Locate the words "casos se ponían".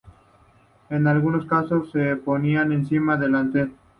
1.45-2.71